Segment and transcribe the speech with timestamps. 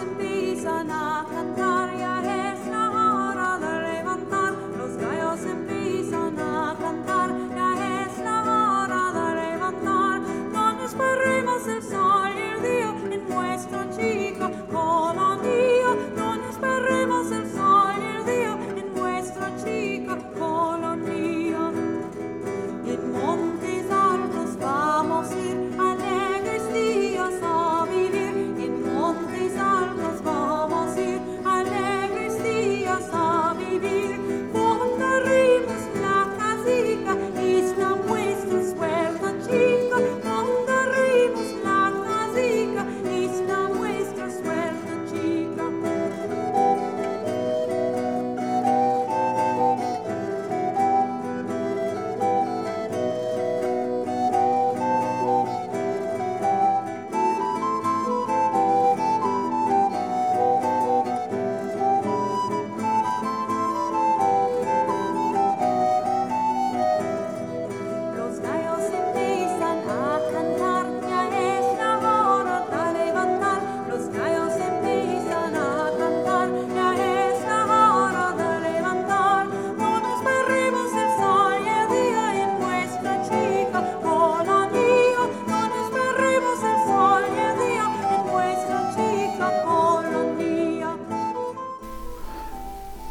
[0.00, 1.47] and bees are knocking.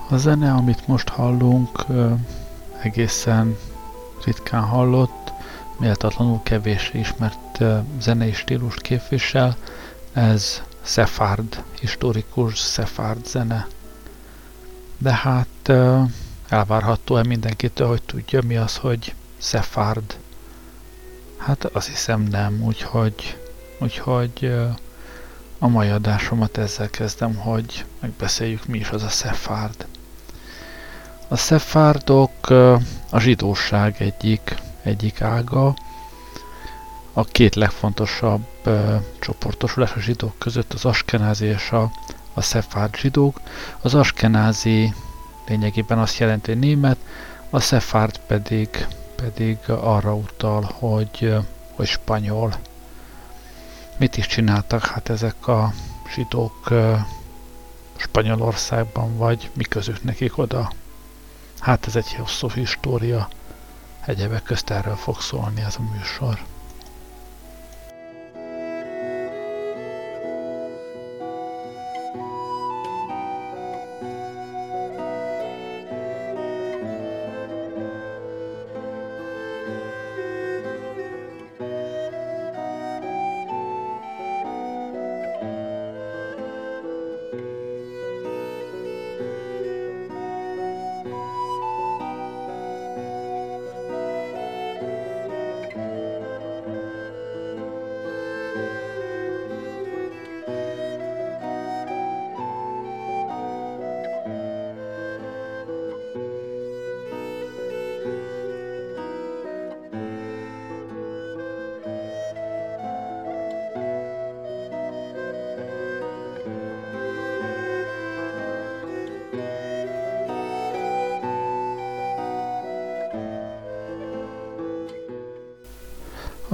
[0.10, 1.86] A zene, amit most hallunk,
[2.82, 3.58] egészen
[4.26, 5.32] ritkán hallott,
[5.78, 7.64] méltatlanul kevés ismert
[8.02, 9.56] zenei stílust képvisel.
[10.14, 13.68] Ez Szefárd, historikus Szefárd zene.
[14.98, 15.72] De hát
[16.50, 20.18] elvárható-e mindenkitől, hogy tudja mi az, hogy Szefárd?
[21.38, 23.38] Hát azt hiszem nem, úgyhogy,
[23.80, 24.56] úgyhogy
[25.60, 29.86] a mai adásomat ezzel kezdem, hogy megbeszéljük mi is az a Szefárd.
[31.30, 32.50] A szefárdok
[33.10, 35.76] a zsidóság egyik, egyik ága.
[37.14, 38.46] A két legfontosabb
[39.20, 41.92] csoportosulás a zsidók között az askenázi és a,
[42.34, 43.42] a szefárd zsidók.
[43.82, 44.94] Az askenázi
[45.48, 46.98] lényegében azt jelenti, hogy német,
[47.50, 51.36] a szefárd pedig, pedig arra utal, hogy,
[51.72, 52.54] hogy spanyol.
[53.98, 55.74] Mit is csináltak hát ezek a
[56.16, 56.74] zsidók
[57.96, 60.72] Spanyolországban, vagy mi közük nekik oda?
[61.68, 63.28] Hát ez egy hosszú história,
[64.06, 66.40] egyebek közt erről fog szólni ez a műsor.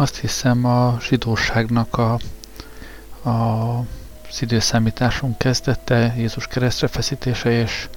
[0.03, 2.19] Azt hiszem a zsidóságnak a,
[3.29, 3.77] a,
[4.29, 7.89] az időszámításunk kezdete, Jézus keresztre feszítése és,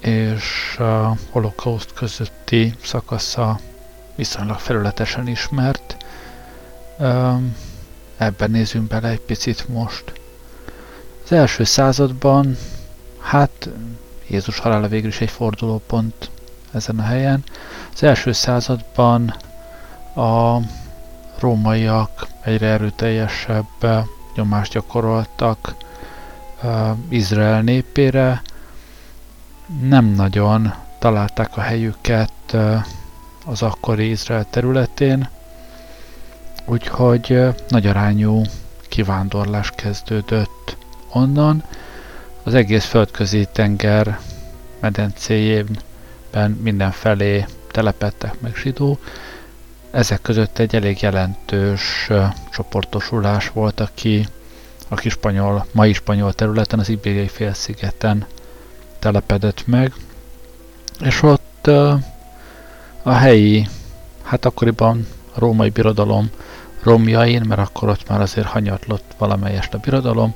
[0.00, 3.60] és a holokauszt közötti szakasza
[4.14, 5.96] viszonylag felületesen ismert.
[8.16, 10.12] Ebben nézzünk bele egy picit most.
[11.24, 12.56] Az első században,
[13.20, 13.68] hát
[14.26, 16.30] Jézus halála végül is egy fordulópont
[16.72, 17.44] ezen a helyen.
[17.94, 19.36] Az első században
[20.14, 20.60] a
[21.40, 25.74] rómaiak egyre erőteljesebb nyomást gyakoroltak
[27.08, 28.42] Izrael népére,
[29.80, 32.56] nem nagyon találták a helyüket
[33.46, 35.28] az akkori Izrael területén,
[36.64, 37.38] úgyhogy
[37.68, 38.42] nagy arányú
[38.88, 40.76] kivándorlás kezdődött
[41.12, 41.62] onnan.
[42.42, 44.18] Az egész földközi tenger
[44.80, 48.98] medencéjében mindenfelé telepettek meg zsidó,
[49.90, 52.10] ezek között egy elég jelentős
[52.50, 54.26] csoportosulás volt, aki,
[54.88, 58.26] aki spanyol, mai spanyol területen, az Ibériai félszigeten
[58.98, 59.92] telepedett meg,
[61.00, 61.66] és ott
[63.02, 63.68] a helyi,
[64.22, 66.30] hát akkoriban a római birodalom
[66.82, 70.32] romjain, mert akkor ott már azért hanyatlott valamelyest a birodalom,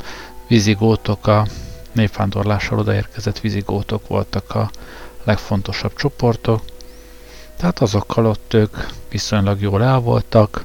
[0.48, 1.46] vizigótok, a
[1.92, 4.70] népvándorlással odaérkezett vizigótok voltak a
[5.24, 6.62] legfontosabb csoportok,
[7.56, 8.76] tehát azokkal ott ők
[9.10, 10.64] viszonylag jól el voltak,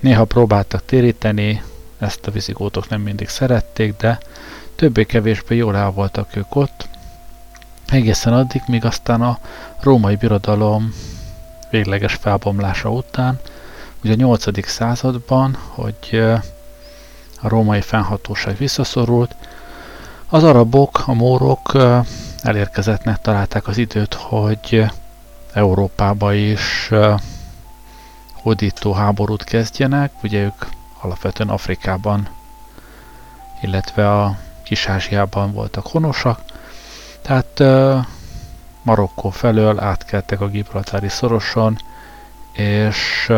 [0.00, 1.62] néha próbáltak téríteni,
[1.98, 4.18] ezt a vizigótok nem mindig szerették, de
[4.74, 6.88] többé-kevésbé jól el voltak ők ott,
[7.86, 9.38] egészen addig, míg aztán a
[9.80, 10.94] római birodalom
[11.70, 13.40] végleges felbomlása után,
[14.04, 14.66] ugye a 8.
[14.68, 16.22] században, hogy
[17.40, 19.34] a római fennhatóság visszaszorult,
[20.28, 21.76] az arabok, a mórok
[22.42, 24.90] elérkezettnek találták az időt, hogy
[25.52, 26.90] Európába is
[28.32, 30.64] hódító háborút kezdjenek, ugye ők
[31.00, 32.28] alapvetően Afrikában,
[33.62, 36.40] illetve a Kis-Ázsiában voltak honosak,
[37.22, 37.62] tehát
[38.82, 41.78] Marokkó felől átkeltek a Gibraltári szoroson,
[42.52, 43.32] és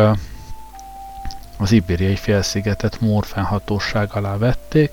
[1.57, 4.91] az ibériai félszigetet Mór fennhatóság alá vették,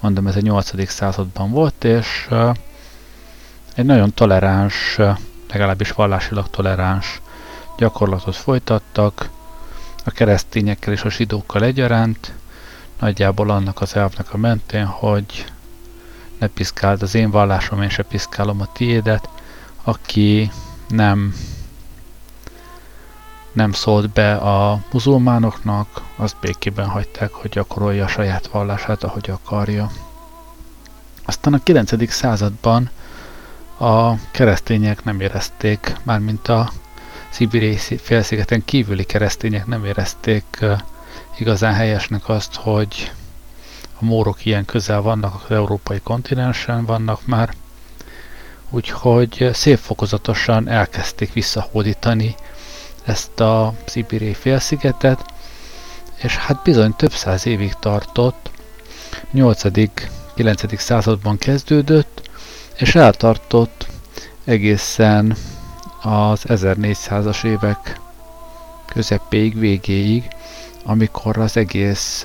[0.00, 0.88] mondom ez a 8.
[0.90, 2.28] században volt, és
[3.74, 4.98] egy nagyon toleráns,
[5.52, 7.20] legalábbis vallásilag toleráns
[7.76, 9.28] gyakorlatot folytattak,
[10.04, 12.32] a keresztényekkel és a zsidókkal egyaránt,
[13.00, 15.46] nagyjából annak az elvnek a mentén, hogy
[16.38, 19.28] ne piszkáld az én vallásom, én se piszkálom a tiédet,
[19.82, 20.50] aki
[20.88, 21.34] nem
[23.56, 29.90] nem szólt be a muzulmánoknak, azt békében hagyták, hogy gyakorolja a saját vallását, ahogy akarja.
[31.24, 32.10] Aztán a 9.
[32.12, 32.90] században
[33.78, 36.72] a keresztények nem érezték, mármint a
[37.28, 40.44] Szibériai félszigeten kívüli keresztények nem érezték
[41.38, 43.12] igazán helyesnek azt, hogy
[44.00, 47.54] a mórok ilyen közel vannak, az európai kontinensen vannak már,
[48.70, 52.34] úgyhogy szép fokozatosan elkezdték visszahódítani
[53.04, 55.24] ezt a Szibériai félszigetet,
[56.22, 58.50] és hát bizony több száz évig tartott,
[59.34, 60.76] 8.-9.
[60.78, 62.25] században kezdődött,
[62.76, 63.86] és eltartott
[64.44, 65.36] egészen
[66.02, 68.00] az 1400-as évek
[68.86, 70.28] közepéig, végéig,
[70.84, 72.24] amikor az egész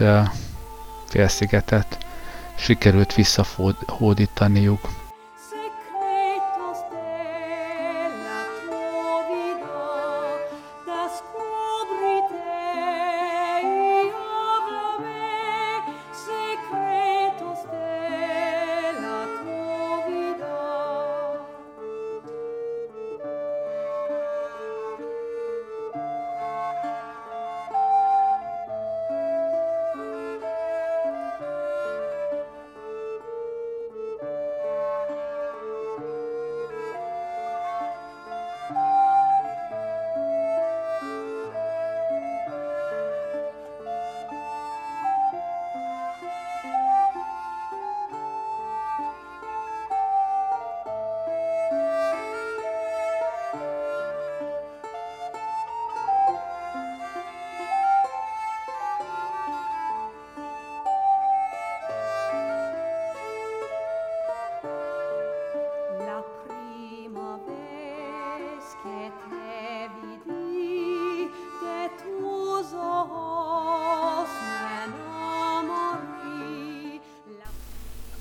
[1.05, 2.05] félszigetet
[2.57, 5.00] sikerült visszahódítaniuk.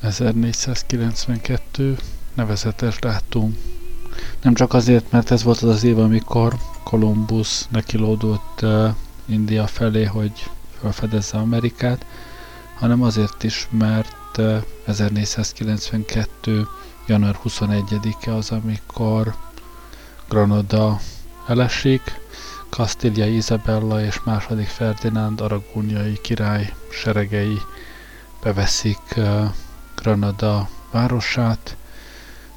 [0.02, 1.98] ...1492
[2.34, 3.56] nevezetes dátum.
[4.42, 8.94] Nem csak azért, mert ez volt az az év, amikor Columbus nekilódott uh,
[9.26, 12.06] India felé, hogy felfedezze Amerikát,
[12.74, 16.66] hanem azért is, mert uh, 1492.
[17.06, 19.34] január 21-e az, amikor
[20.28, 21.00] Granada
[21.46, 22.20] elesik,
[22.68, 27.58] Kastília Isabella és második Ferdinánd aragóniai király seregei
[28.42, 29.50] beveszik uh,
[30.02, 31.76] Granada városát.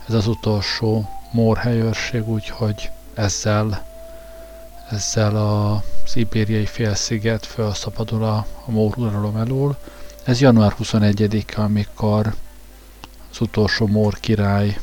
[0.08, 3.86] Ez az utolsó mór helyőrség, úgyhogy ezzel,
[4.90, 9.78] ezzel az ibériai félsziget felszabadul a, a mór uralom elől.
[10.24, 12.34] Ez január 21-e, amikor
[13.32, 14.78] az utolsó mór király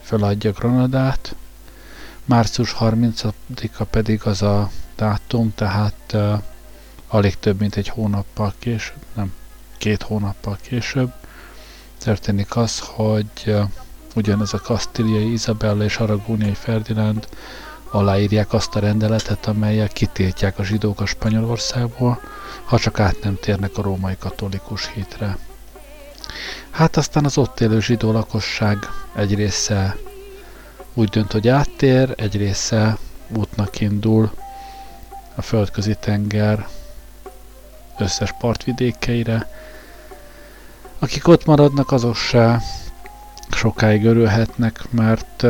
[0.00, 1.34] feladja Granadát,
[2.24, 6.42] Március 30-a pedig az a dátum, tehát uh,
[7.08, 9.32] alig több mint egy hónappal később, nem,
[9.78, 11.12] két hónappal később
[12.08, 13.54] történik az, hogy
[14.14, 17.28] ugyanez a kasztíliai Isabella és aragóniai Ferdinánd
[17.90, 22.20] aláírják azt a rendeletet, amelyel kitiltják a zsidók a Spanyolországból,
[22.64, 25.38] ha csak át nem térnek a római katolikus hitre.
[26.70, 28.78] Hát aztán az ott élő zsidó lakosság
[29.14, 29.96] egy része
[30.94, 32.98] úgy dönt, hogy áttér, egy része
[33.36, 34.30] útnak indul
[35.34, 36.68] a földközi tenger
[37.98, 39.50] összes partvidékeire.
[41.00, 42.62] Akik ott maradnak, azok se
[43.50, 45.46] sokáig örülhetnek, mert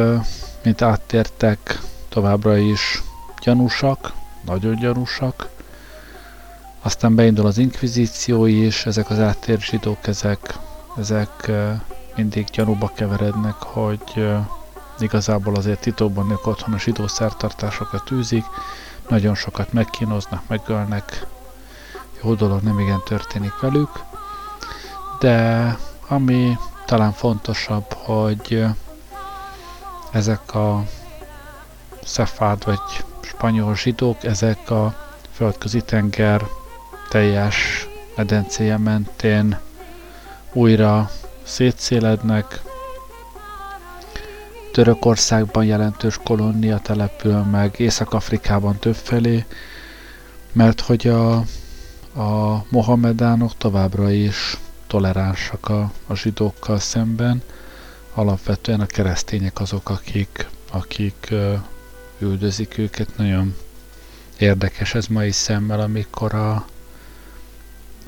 [0.64, 3.02] mint áttértek, továbbra is
[3.42, 4.12] gyanúsak,
[4.44, 5.48] nagyon gyanúsak.
[6.82, 10.58] Aztán beindul az inkvizíció is, ezek az áttér zsidók, ezek,
[10.96, 11.50] ezek
[12.16, 14.28] mindig gyanúba keverednek, hogy
[14.98, 18.44] igazából azért titokban ők otthon a zsidó szertartásokat űzik,
[19.08, 21.26] nagyon sokat megkínoznak, megölnek,
[22.22, 23.90] jó dolog nem igen történik velük,
[25.20, 25.76] de
[26.08, 26.56] ami
[26.86, 28.64] talán fontosabb, hogy
[30.12, 30.84] ezek a
[32.04, 34.94] szefád vagy spanyol zsidók, ezek a
[35.32, 36.42] földközi tenger
[37.08, 39.58] teljes medencéje mentén
[40.52, 41.10] újra
[41.42, 42.62] szétszélednek.
[44.72, 49.44] Törökországban jelentős kolónia települ meg, Észak-Afrikában többfelé,
[50.52, 51.36] mert hogy a,
[52.22, 54.56] a mohamedánok továbbra is
[54.88, 57.42] toleránsak a, a zsidókkal szemben,
[58.14, 61.34] alapvetően a keresztények azok, akik, akik
[62.18, 63.16] üldözik őket.
[63.16, 63.54] Nagyon
[64.38, 66.52] érdekes ez mai szemmel, amikor a,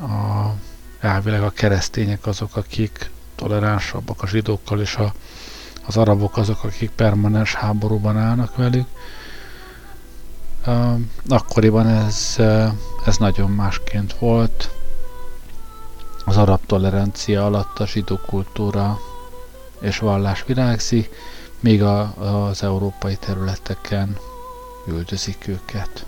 [0.03, 0.55] a
[1.01, 5.13] elvileg a keresztények azok, akik toleránsabbak a zsidókkal, és a,
[5.87, 8.87] az arabok azok, akik permanens háborúban állnak velük.
[11.29, 12.37] akkoriban ez,
[13.05, 14.71] ez nagyon másként volt.
[16.25, 18.99] Az arab tolerancia alatt a zsidó kultúra
[19.81, 21.15] és vallás virágzik,
[21.61, 22.00] míg a,
[22.49, 24.17] az európai területeken
[24.87, 26.07] üldözik őket.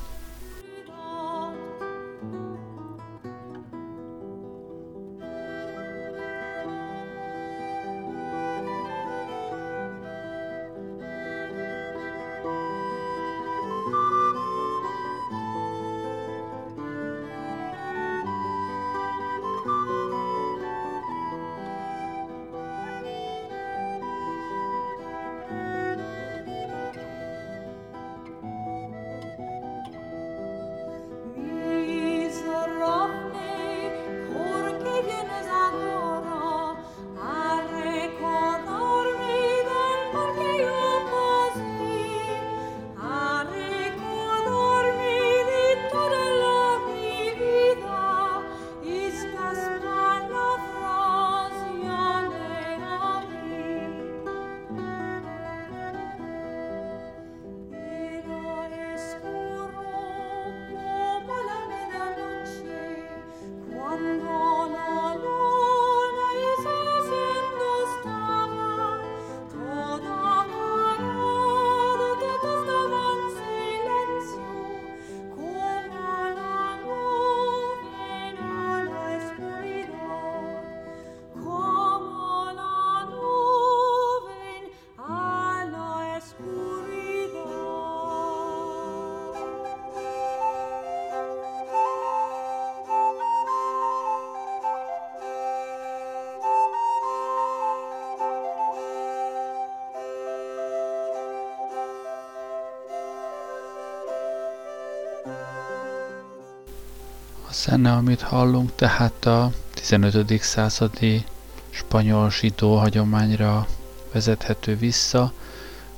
[107.63, 110.43] Zene, amit hallunk, tehát a 15.
[110.43, 111.25] századi
[111.71, 113.67] spanyol zsidó hagyományra
[114.13, 115.33] vezethető vissza,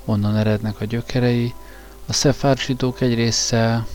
[0.04, 1.54] onnan erednek a gyökerei.
[2.06, 3.86] A szefár zsidók egy része,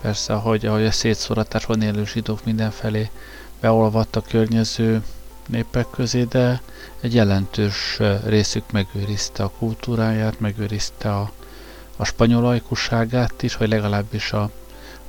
[0.00, 3.10] persze, ahogy, ahogy a szétszóratásban élő zsidók mindenfelé
[3.60, 5.02] beolvadt a környező
[5.46, 6.60] népek közé, de
[7.00, 11.32] egy jelentős részük megőrizte a kultúráját, megőrizte a,
[11.96, 14.50] a spanyol ajkusságát is, vagy legalábbis a,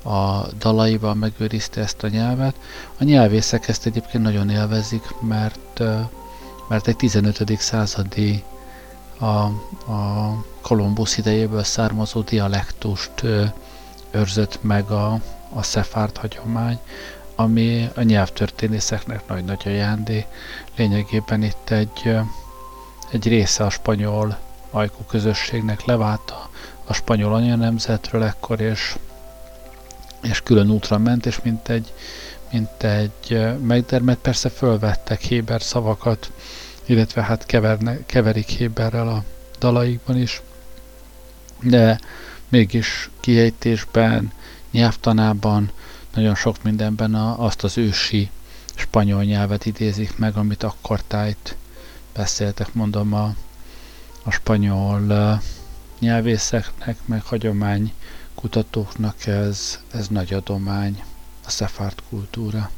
[0.05, 2.55] a dalaiban megőrizte ezt a nyelvet.
[2.99, 5.81] A nyelvészek ezt egyébként nagyon élvezik, mert,
[6.69, 7.59] mert egy 15.
[7.59, 8.43] századi
[9.19, 9.25] a,
[9.91, 13.23] a Kolumbusz idejéből származó dialektust
[14.11, 15.19] őrzött meg a,
[15.53, 16.79] a szefárt hagyomány,
[17.35, 20.25] ami a nyelvtörténészeknek nagy-nagy ajándé.
[20.75, 22.17] Lényegében itt egy,
[23.11, 24.37] egy része a spanyol
[24.71, 26.49] ajkú közösségnek levált a,
[26.85, 28.95] a spanyol anyanemzetről ekkor, és
[30.25, 31.93] és külön útra ment, és mint egy,
[32.51, 36.31] mint egy megdermet persze fölvettek Héber szavakat,
[36.85, 39.23] illetve hát keverne, keverik Héberrel a
[39.59, 40.41] dalaikban is,
[41.61, 41.99] de
[42.49, 44.31] mégis kiejtésben,
[44.71, 45.71] nyelvtanában,
[46.13, 48.29] nagyon sok mindenben a, azt az ősi
[48.75, 51.55] spanyol nyelvet idézik meg, amit akkor tájt
[52.13, 53.35] beszéltek, mondom, a,
[54.23, 55.41] a spanyol
[55.99, 57.93] nyelvészeknek, meg hagyomány
[58.35, 61.03] kutatóknak ez, ez nagy adomány,
[61.45, 62.69] a szefárt kultúra.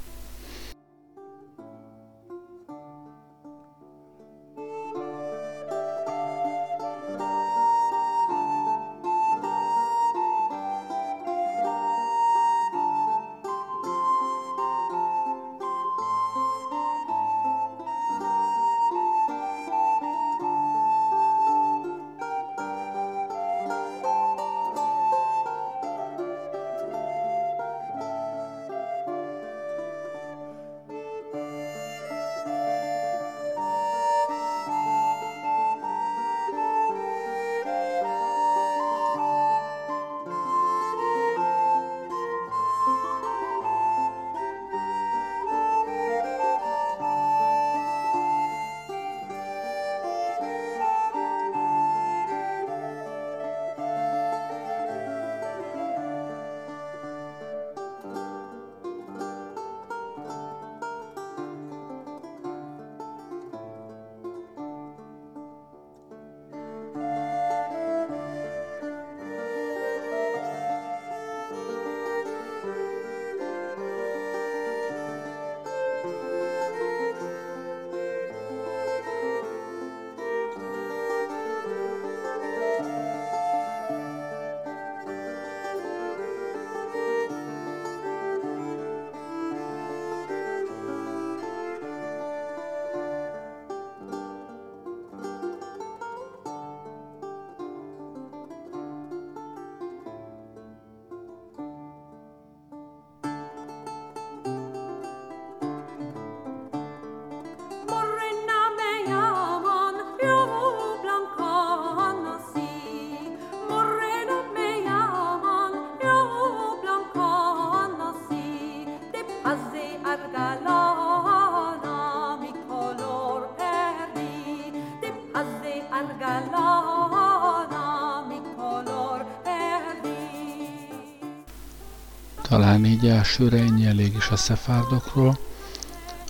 [132.78, 135.38] Talán így elsőre ennyi elég is a szefárdokról.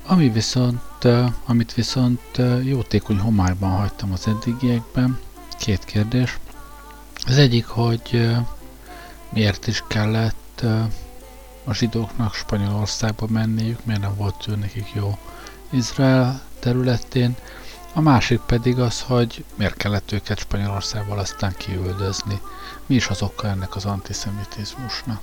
[0.06, 1.08] Ami viszont,
[1.46, 5.20] amit viszont jótékony homályban hagytam az eddigiekben,
[5.60, 6.40] két kérdés.
[7.26, 8.32] Az egyik, hogy
[9.30, 10.66] miért is kellett
[11.64, 15.18] a zsidóknak Spanyolországba menniük, miért nem volt ő nekik jó
[15.70, 17.36] Izrael területén.
[17.94, 22.42] A másik pedig az, hogy miért kellett őket Spanyolországból aztán kiüldözni.
[22.86, 25.22] Mi is az oka ennek az antiszemitizmusnak?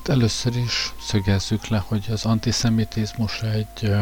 [0.00, 3.92] Hát először is szögezzük le, hogy az antiszemitizmus egy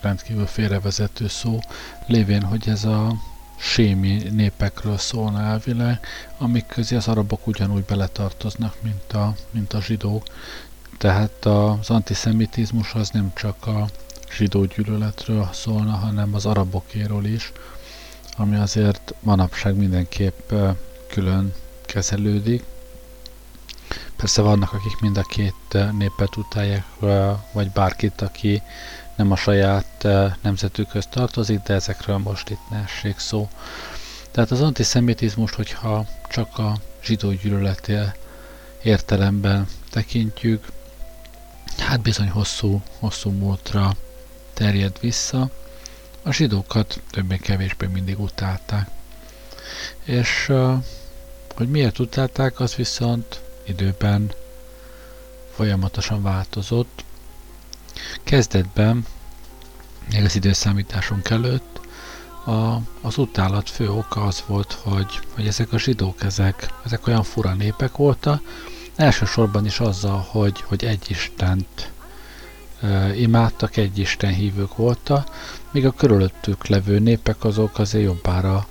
[0.00, 1.58] rendkívül félrevezető szó,
[2.06, 3.12] lévén, hogy ez a
[3.58, 6.00] sémi népekről szólna elvileg,
[6.38, 10.22] amik közé az arabok ugyanúgy beletartoznak, mint a, mint a zsidók.
[10.98, 13.88] Tehát az antiszemitizmus az nem csak a
[14.36, 17.52] zsidó gyűlöletről szólna, hanem az arabokéről is,
[18.36, 20.52] ami azért manapság mindenképp
[21.10, 21.52] külön
[21.86, 22.64] kezelődik,
[24.16, 26.84] Persze vannak, akik mind a két népet utálják,
[27.52, 28.62] vagy bárkit, aki
[29.16, 30.06] nem a saját
[30.42, 33.48] nemzetükhöz tartozik, de ezekről most itt ne essék szó.
[34.30, 38.14] Tehát az antiszemitizmus, hogyha csak a zsidó gyűlöletél
[38.82, 40.66] értelemben tekintjük,
[41.78, 43.96] hát bizony hosszú, hosszú múltra
[44.54, 45.50] terjed vissza.
[46.22, 48.88] A zsidókat többé-kevésbé mindig utálták.
[50.04, 50.52] És
[51.54, 54.32] hogy miért utálták, az viszont időben
[55.54, 57.04] folyamatosan változott.
[58.22, 59.06] Kezdetben,
[60.10, 61.80] még az időszámításunk előtt,
[62.44, 67.22] a, az utálat fő oka az volt, hogy, hogy ezek a zsidók, ezek, ezek olyan
[67.22, 68.42] fura népek voltak,
[68.96, 71.90] elsősorban is azzal, hogy, hogy egy Istent
[72.80, 75.30] e, imádtak, egy Isten hívők voltak,
[75.70, 78.66] míg a körülöttük levő népek azok azért jobbára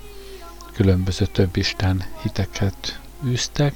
[0.74, 3.74] különböző több Isten hiteket űztek,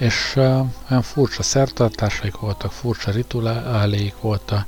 [0.00, 0.44] és uh,
[0.90, 4.66] olyan furcsa szertartásaik voltak, furcsa rituáléik voltak,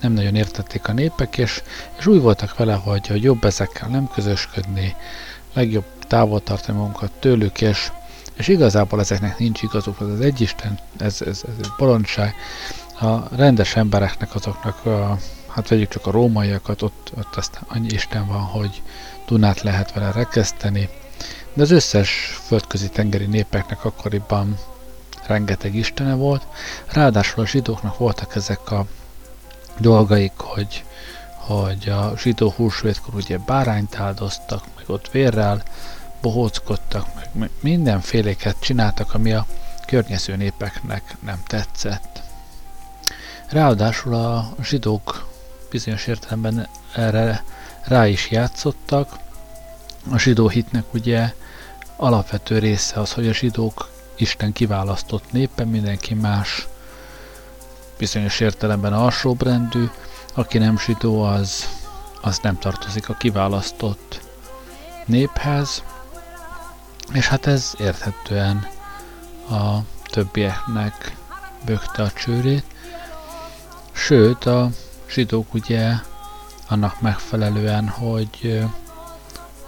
[0.00, 1.62] nem nagyon értették a népek, és,
[1.98, 4.96] és úgy voltak vele, hogy, hogy jobb ezekkel nem közösködni,
[5.52, 7.90] legjobb távol tartani magunkat tőlük, és,
[8.34, 12.34] és igazából ezeknek nincs igazuk, az egyisten, ez, ez, ez egy bolondság.
[13.00, 18.26] A rendes embereknek azoknak, a, hát vegyük csak a rómaiakat, ott, ott aztán annyi Isten
[18.26, 18.82] van, hogy
[19.26, 20.88] Dunát lehet vele rekeszteni,
[21.54, 24.58] de az összes földközi tengeri népeknek akkoriban
[25.26, 26.46] rengeteg istene volt,
[26.86, 28.86] ráadásul a zsidóknak voltak ezek a
[29.78, 30.84] dolgaik, hogy,
[31.34, 35.62] hogy a zsidó húsvétkor ugye bárányt áldoztak, meg ott vérrel
[36.20, 39.46] bohóckodtak, meg mindenféléket csináltak, ami a
[39.86, 42.22] környező népeknek nem tetszett.
[43.48, 45.28] Ráadásul a zsidók
[45.70, 47.44] bizonyos értelemben erre
[47.84, 49.18] rá is játszottak.
[50.10, 51.32] A zsidó hitnek ugye
[51.96, 56.66] alapvető része az, hogy a zsidók Isten kiválasztott népe, mindenki más
[57.98, 59.90] bizonyos értelemben alsóbrendű,
[60.34, 61.68] aki nem zsidó, az,
[62.22, 64.20] az nem tartozik a kiválasztott
[65.06, 65.82] néphez,
[67.12, 68.66] és hát ez érthetően
[69.50, 69.78] a
[70.10, 71.16] többieknek
[71.64, 72.64] bökte a csőrét.
[73.92, 74.70] Sőt, a
[75.08, 75.92] zsidók ugye
[76.68, 78.64] annak megfelelően, hogy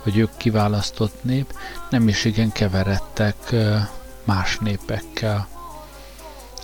[0.07, 1.55] hogy ők kiválasztott nép,
[1.90, 3.55] nem is igen keveredtek
[4.25, 5.49] más népekkel.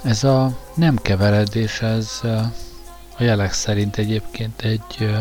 [0.02, 2.20] Ez a nem keveredés, ez
[3.18, 5.14] a jelek szerint egyébként egy,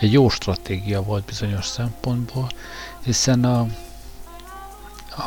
[0.00, 2.48] egy jó stratégia volt bizonyos szempontból,
[3.04, 3.60] hiszen a,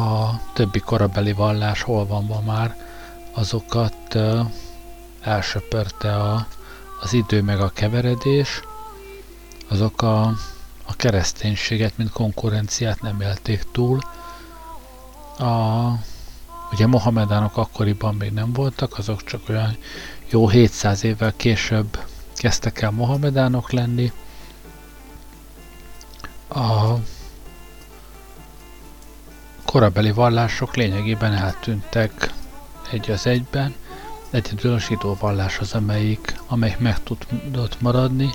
[0.03, 2.75] a többi korabeli vallás hol van ma már,
[3.33, 4.17] azokat
[5.21, 6.47] elsöpörte a,
[7.01, 8.61] az idő meg a keveredés,
[9.67, 10.33] azok a
[10.89, 13.99] a kereszténységet, mint konkurenciát nem élték túl.
[15.37, 15.87] A,
[16.71, 19.77] ugye Mohamedánok akkoriban még nem voltak, azok csak olyan
[20.29, 21.99] jó 700 évvel később
[22.35, 24.11] kezdtek el mohamedánok lenni.
[26.49, 26.93] A
[29.65, 32.33] korabeli vallások lényegében eltűntek
[32.91, 33.75] egy az egyben,
[34.29, 38.29] egyedül a zsidó vallás az, amelyik, amelyik meg tudott maradni,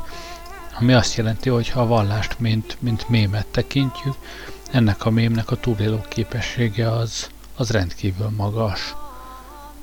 [0.78, 4.14] ami azt jelenti, hogy ha a vallást mint, mint mémet tekintjük,
[4.72, 8.94] ennek a mémnek a túléló képessége az, az rendkívül magas.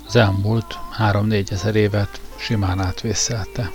[0.07, 3.71] Az elmúlt 3-4 ezer évet simán átvészelte.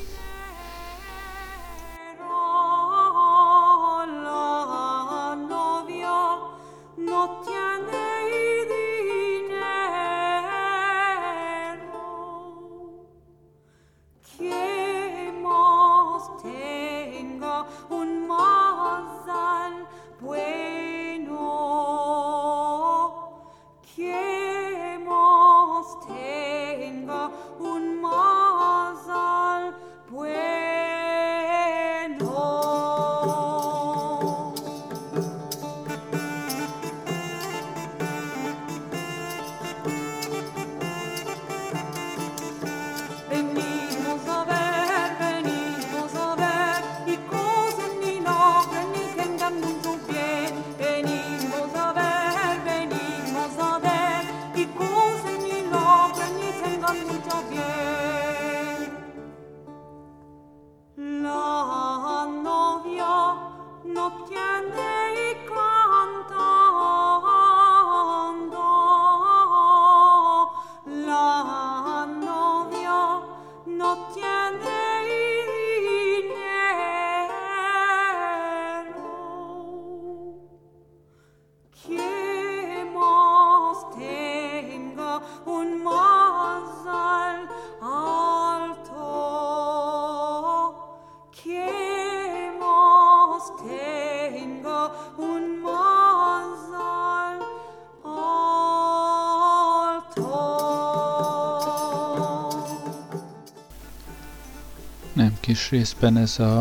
[105.70, 106.60] Részben ez a,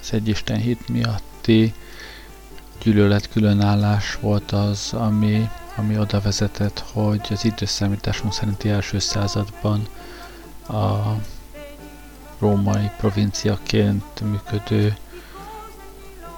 [0.00, 1.74] az egyisten hit miatti
[2.82, 9.88] gyűlölet különállás volt az, ami, ami oda vezetett, hogy az időszámításunk szerinti első században
[10.68, 11.14] a
[12.38, 14.96] római provinciaként működő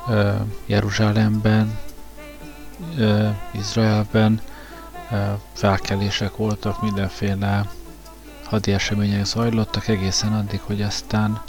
[0.08, 0.34] uh,
[0.66, 1.78] Jeruzsálemben,
[2.98, 4.40] uh, Izraelben
[5.10, 5.18] uh,
[5.52, 7.70] felkelések voltak, mindenféle
[8.44, 11.42] hadi események zajlottak egészen addig, hogy aztán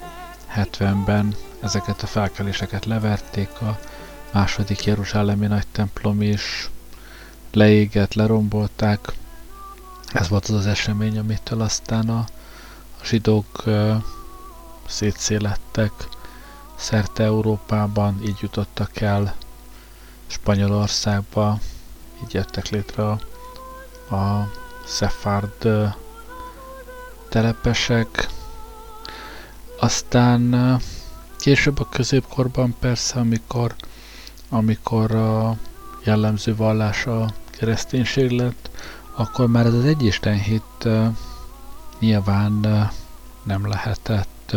[0.55, 3.79] 70-ben ezeket a felkeléseket leverték, a
[4.31, 6.69] második Jeruzsálemi nagy templom is.
[7.51, 8.99] Leégett, lerombolták.
[10.13, 12.19] Ez volt az az esemény, amitől aztán a,
[13.01, 13.95] a zsidók uh,
[14.87, 15.91] szétszélettek
[16.75, 19.35] szerte Európában, így jutottak el
[20.27, 21.57] Spanyolországba,
[22.23, 23.19] így jöttek létre a,
[24.15, 24.49] a
[24.85, 25.67] Szefárd
[27.29, 28.27] telepesek,
[29.81, 30.79] aztán
[31.39, 33.75] később a középkorban persze, amikor,
[34.49, 35.57] amikor a
[36.03, 38.69] jellemző vallás a kereszténység lett,
[39.15, 40.87] akkor már ez az egyisten hit
[41.99, 42.51] nyilván
[43.43, 44.55] nem lehetett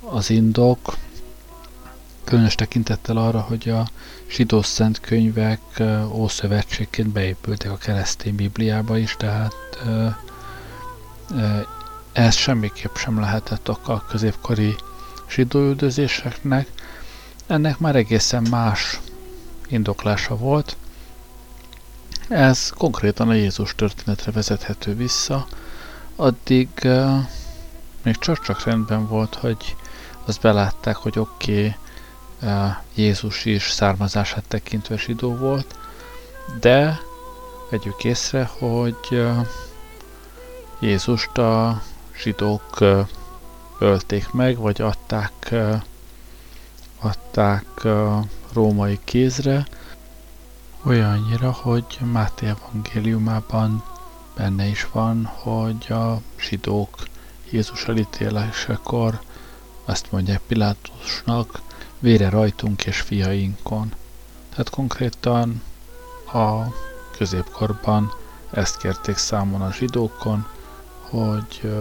[0.00, 0.96] az indok,
[2.24, 3.88] különös tekintettel arra, hogy a
[4.30, 9.54] zsidó szent könyvek ószövetségként beépültek a keresztény Bibliába is, tehát
[12.12, 14.74] ez semmiképp sem lehetett oka a középkori
[15.30, 16.68] zsidóüldözéseknek,
[17.46, 19.00] ennek már egészen más
[19.68, 20.76] indoklása volt.
[22.28, 25.46] Ez konkrétan a Jézus történetre vezethető vissza,
[26.16, 27.18] addig uh,
[28.02, 29.76] még csak-csak rendben volt, hogy
[30.24, 31.74] azt belátták, hogy oké, okay,
[32.50, 35.74] uh, Jézus is származását tekintve zsidó volt,
[36.60, 37.00] de
[37.70, 39.46] vegyük észre, hogy uh,
[40.80, 41.82] Jézust a
[42.16, 42.78] zsidók
[43.78, 45.54] ölték meg, vagy adták,
[47.00, 47.86] adták
[48.52, 49.66] római kézre,
[50.84, 53.82] olyannyira, hogy Máté evangéliumában
[54.36, 56.96] benne is van, hogy a zsidók
[57.50, 59.20] Jézus elítélésekor
[59.84, 61.60] azt mondják Pilátusnak,
[61.98, 63.92] vére rajtunk és fiainkon.
[64.48, 65.62] Tehát konkrétan
[66.32, 66.62] a
[67.16, 68.12] középkorban
[68.50, 70.46] ezt kérték számon a zsidókon,
[71.12, 71.72] hogy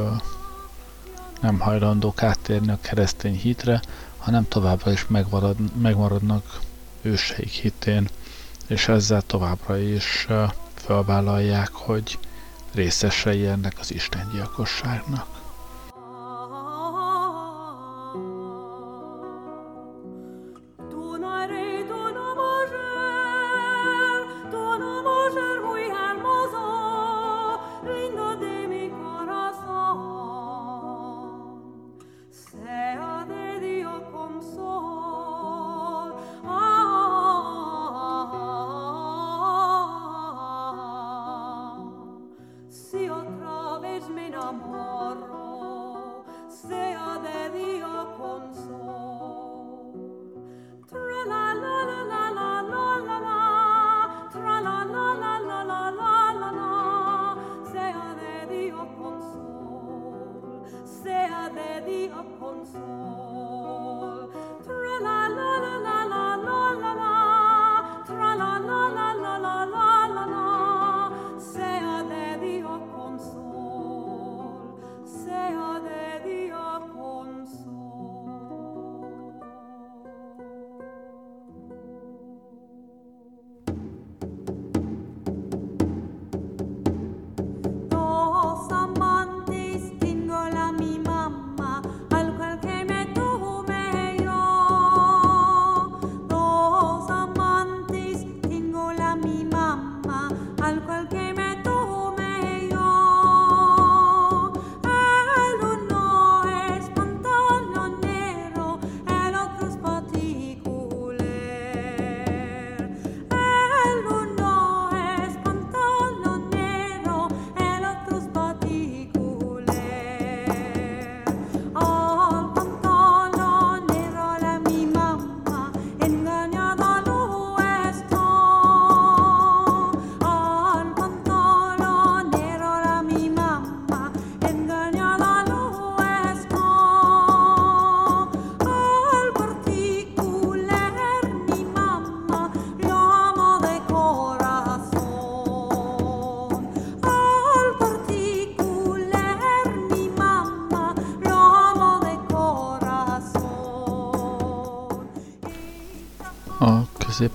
[1.42, 3.82] nem hajlandók áttérni a keresztény hitre,
[4.18, 6.60] hanem továbbra is megmarad, megmaradnak
[7.02, 8.10] őseik hitén,
[8.68, 10.28] és ezzel továbbra is
[10.74, 12.20] felvállalják, hogy
[12.74, 14.32] részesei ennek az Isten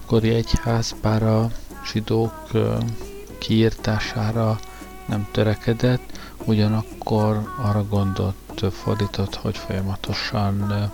[0.07, 1.51] középkori egyház bár a
[1.92, 2.51] zsidók
[3.38, 4.59] kiírtására
[5.07, 8.35] nem törekedett, ugyanakkor arra gondot
[8.71, 10.90] fordított, hogy folyamatosan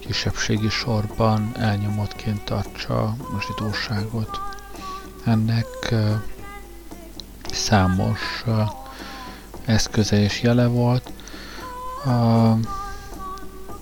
[0.00, 4.40] kisebbségi sorban elnyomottként tartsa a zsidóságot.
[5.24, 5.94] Ennek
[7.52, 8.44] számos
[9.64, 11.10] eszköze és jele volt.
[12.04, 12.52] A,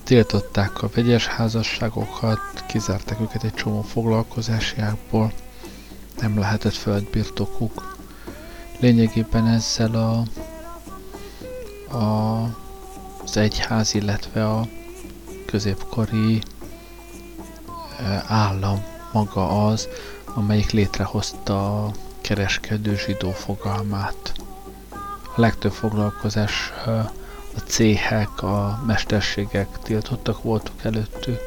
[0.02, 5.32] tiltották a vegyes házasságokat, kizárták őket egy csomó foglalkozási ágból,
[6.20, 7.96] nem lehetett földbirtokuk.
[8.78, 10.22] Lényegében ezzel a,
[11.96, 12.42] a,
[13.24, 14.66] az egyház, illetve a
[15.46, 16.42] középkori
[18.26, 19.88] állam maga az,
[20.24, 24.32] amelyik létrehozta a kereskedő zsidó fogalmát.
[25.36, 26.72] A legtöbb foglalkozás
[27.56, 31.38] a céhek, a mesterségek tiltottak voltak előttük,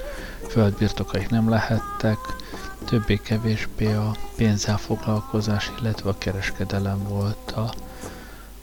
[0.58, 2.18] földbirtokaik nem lehettek,
[2.86, 7.74] többé-kevésbé a pénzzel foglalkozás, illetve a kereskedelem volt a,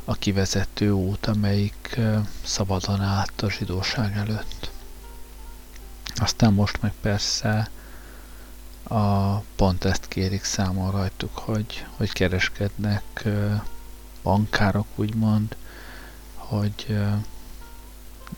[0.05, 2.01] a kivezető út, amelyik
[2.45, 4.71] szabadon állt a zsidóság előtt.
[6.17, 7.71] Aztán most meg persze
[8.83, 13.29] a, pont ezt kérik számon rajtuk, hogy, hogy kereskednek
[14.23, 15.57] bankárok, úgymond,
[16.35, 16.99] hogy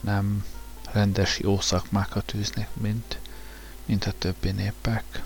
[0.01, 0.45] nem
[0.93, 3.19] rendes jó szakmákat űznek, mint,
[3.87, 5.23] mint a többi népek.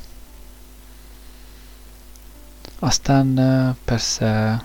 [2.79, 3.35] Aztán
[3.85, 4.63] persze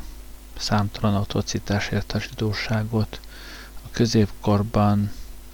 [0.58, 3.20] számtalan atrocitás ért a zsidóságot.
[3.86, 5.12] A középkorban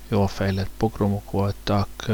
[0.08, 2.06] jól fejlett pogromok voltak,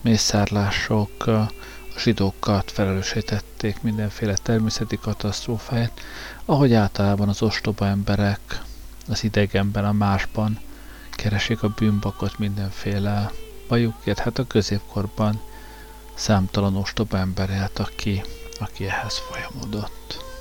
[0.00, 1.50] mészárlások, a
[1.98, 6.00] zsidókat felelősítették mindenféle természeti katasztrófáért,
[6.44, 8.62] ahogy általában az ostoba emberek
[9.08, 10.60] az idegenben, a másban
[11.10, 13.30] keresik a bűnbakot mindenféle
[13.72, 14.18] bajukért.
[14.18, 15.40] Hát a középkorban
[16.14, 18.22] számtalan ostoba ember aki,
[18.58, 20.31] aki ehhez folyamodott.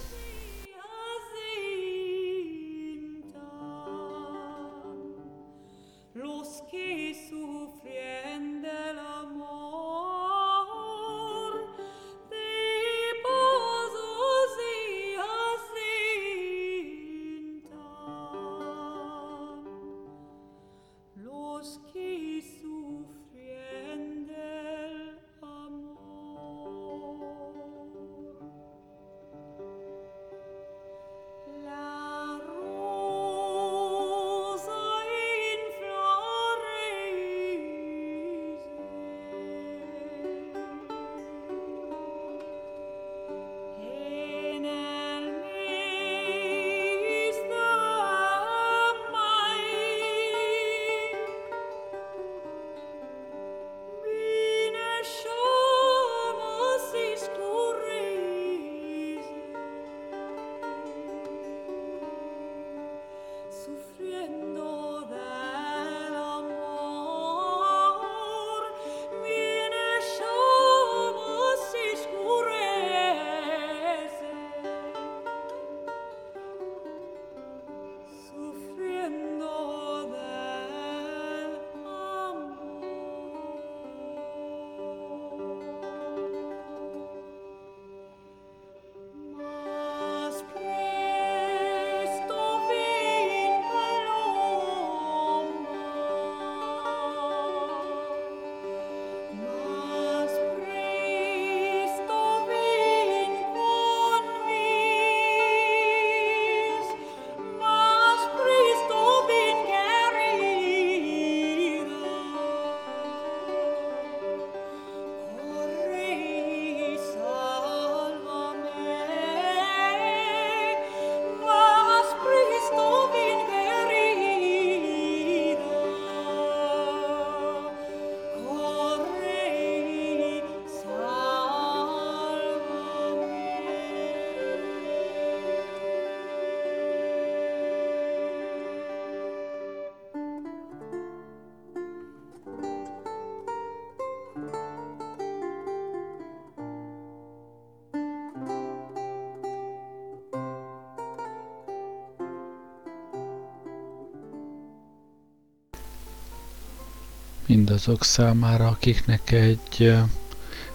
[157.62, 159.93] Mindazok számára, akiknek egy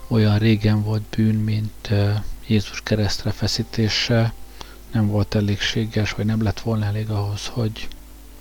[0.08, 1.90] olyan régen volt bűn, mint
[2.46, 4.32] Jézus keresztre feszítése,
[4.92, 7.88] nem volt elégséges, vagy nem lett volna elég ahhoz, hogy,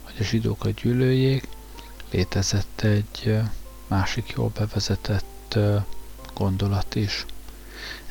[0.04, 1.48] hogy a zsidókat gyűlöljék.
[2.12, 3.40] Létezett egy
[3.88, 5.58] másik jól bevezetett
[6.34, 7.26] gondolat is.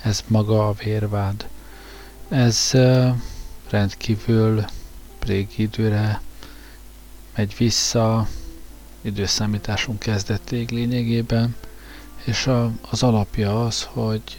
[0.03, 1.49] Ez maga a vérvád.
[2.29, 2.71] Ez
[3.71, 4.65] rendkívül
[5.21, 6.21] régi időre
[7.35, 8.29] megy vissza,
[9.05, 11.55] időszámításunk kezdették lényegében,
[12.25, 14.37] és a, az alapja az, hogy,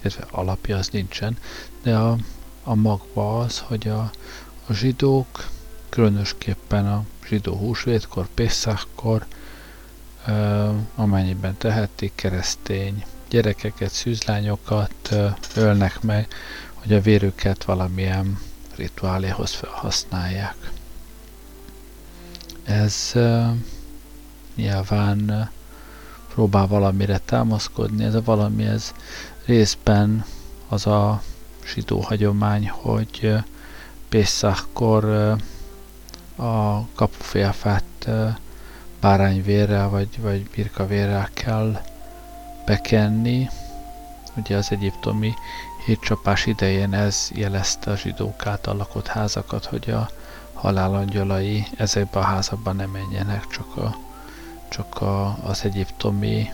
[0.00, 1.36] illetve alapja az nincsen,
[1.82, 2.16] de a,
[2.62, 4.10] a magva az, hogy a,
[4.66, 5.48] a zsidók,
[5.88, 9.26] különösképpen a zsidó húsvétkor, Peszakkor,
[10.94, 15.16] amennyiben tehetik, keresztény gyerekeket, szűzlányokat
[15.54, 16.28] ölnek meg,
[16.74, 18.38] hogy a vérüket valamilyen
[18.76, 20.70] rituáléhoz felhasználják.
[22.64, 23.12] Ez
[24.56, 25.50] nyilván
[26.34, 28.92] próbál valamire támaszkodni, ez a valami, ez
[29.44, 30.24] részben
[30.68, 31.22] az a
[31.74, 33.34] zsidó hagyomány, hogy
[34.08, 35.04] Pészakor
[36.36, 38.08] a kapufélfát
[39.00, 41.80] bárányvérrel vagy, vagy birkavérrel kell
[42.66, 43.48] bekenni.
[44.36, 45.34] Ugye az egyiptomi
[45.84, 50.08] hétcsapás idején ez jelezte a zsidók által lakott házakat, hogy a
[50.52, 53.96] halálangyalai ezekbe a házakban nem menjenek, csak, a,
[54.68, 56.50] csak a, az egyiptomi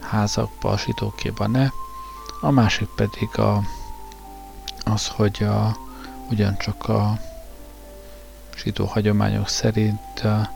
[0.00, 1.68] házakba, a zsidókéba ne.
[2.40, 3.62] A másik pedig a,
[4.84, 5.76] az, hogy a,
[6.30, 7.18] ugyancsak a
[8.56, 10.50] zsidó hagyományok szerint a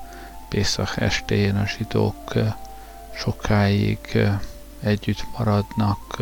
[0.48, 2.32] Pészak estéjén a zsidók
[3.14, 4.18] sokáig
[4.80, 6.16] együtt maradnak,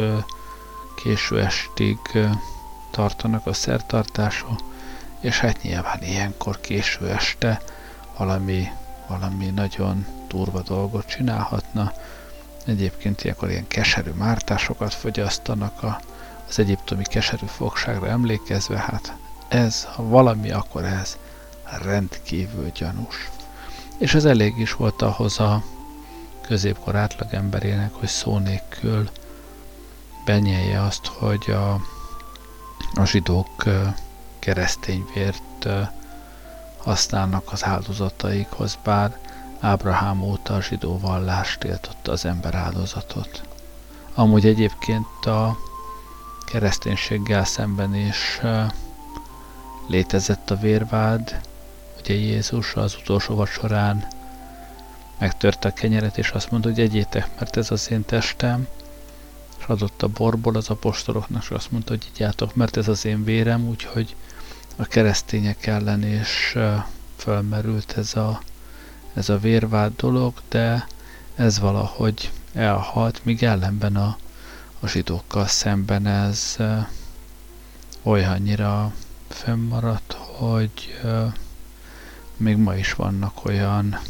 [1.03, 1.99] késő estig
[2.91, 4.59] tartanak a szertartáson,
[5.21, 7.61] és hát nyilván ilyenkor késő este
[8.17, 8.69] valami,
[9.09, 11.93] valami nagyon durva dolgot csinálhatna.
[12.67, 16.01] Egyébként ilyenkor ilyen keserű mártásokat fogyasztanak a,
[16.49, 19.17] az egyiptomi keserű fogságra emlékezve, hát
[19.49, 21.17] ez, ha valami, akkor ez
[21.83, 23.31] rendkívül gyanús.
[23.99, 25.63] És ez elég is volt ahhoz a
[26.41, 29.11] középkor átlagemberének, hogy szó nélkül
[30.25, 31.73] benyelje azt, hogy a,
[32.95, 33.65] a zsidók
[34.39, 35.69] keresztény vért
[36.79, 39.19] használnak az áldozataikhoz, bár
[39.61, 43.43] Ábrahám óta a zsidó vallás tiltotta az ember áldozatot.
[44.15, 45.59] Amúgy egyébként a
[46.47, 48.41] kereszténységgel szemben is
[49.87, 51.41] létezett a vérvád,
[52.01, 54.07] ugye Jézus az utolsó vacsorán
[55.19, 58.67] megtörte a kenyeret, és azt mondta, hogy egyétek, mert ez az én testem,
[59.59, 63.25] és adott a borból az apostoloknak, és azt mondta, hogy igyátok, mert ez az én
[63.25, 64.17] vérem, úgyhogy
[64.81, 66.57] a keresztények ellen is
[67.17, 68.43] fölmerült ez a,
[69.15, 70.87] ez a vérvád dolog, de
[71.35, 74.17] ez valahogy elhalt, míg ellenben a,
[74.81, 76.57] a zsidókkal szemben ez
[78.03, 78.93] olyannyira
[79.29, 81.01] fennmaradt, hogy
[82.37, 84.01] még ma is vannak olyan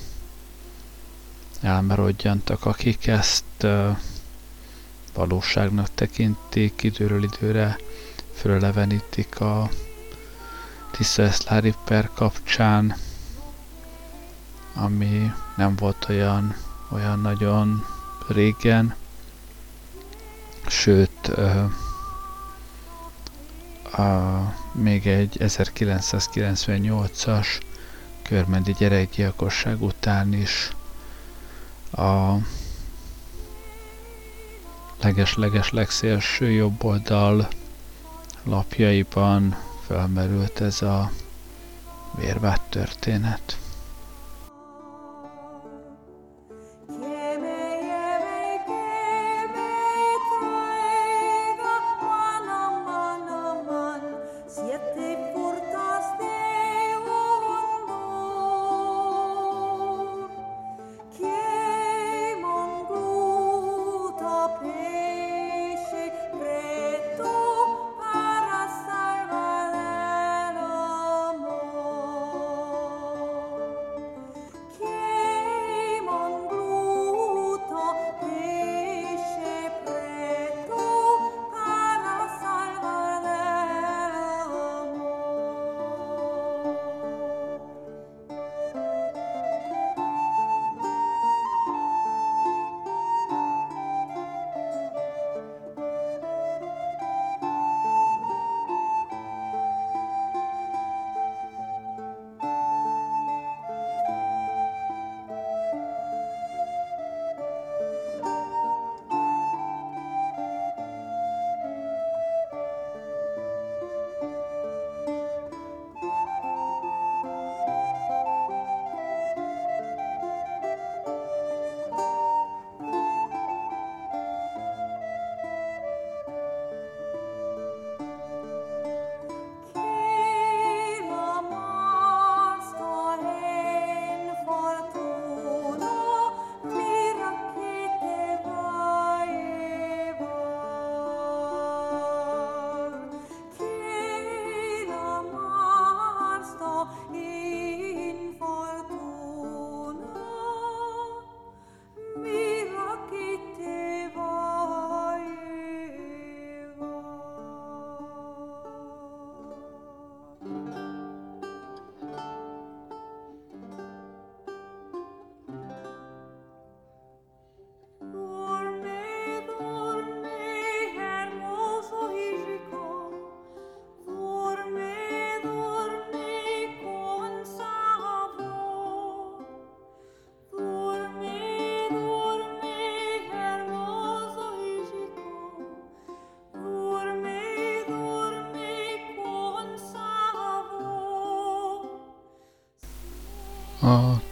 [1.60, 3.66] elmerodjantak, akik ezt
[5.14, 7.76] valóságnak tekintik, időről időre
[8.34, 9.70] fölelevenítik a
[10.90, 12.96] Tiszteszlári per kapcsán,
[14.74, 16.56] ami nem volt olyan,
[16.88, 17.84] olyan nagyon
[18.28, 18.94] régen,
[20.66, 21.64] sőt, ö,
[24.02, 27.60] a, még egy 1998-as
[28.22, 30.70] körmendi gyerekgyilkosság után is
[31.92, 32.32] a
[35.00, 36.82] leges-leges legszélső jobb
[38.42, 39.56] lapjaiban
[39.88, 41.10] felmerült ez a
[42.14, 43.58] vérvád történet.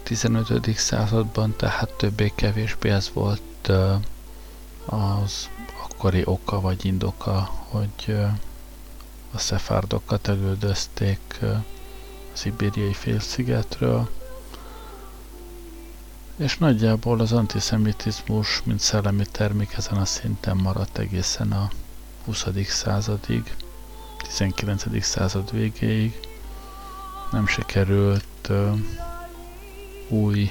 [0.06, 0.76] 15.
[0.76, 3.68] században, tehát többé-kevésbé ez volt
[4.84, 5.48] az
[5.82, 8.16] akkori oka vagy indoka, hogy
[9.32, 11.64] a szefárdokat elődözték a
[12.32, 14.08] szibériai félszigetről,
[16.36, 21.70] és nagyjából az antiszemitizmus, mint szellemi termék ezen a szinten maradt egészen a
[22.24, 22.46] 20.
[22.68, 23.56] századig,
[24.18, 25.04] 19.
[25.04, 26.20] század végéig.
[27.30, 28.50] Nem sikerült
[30.08, 30.50] új,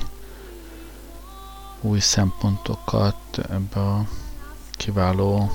[1.81, 4.07] új szempontokat ebbe a
[4.71, 5.51] kiváló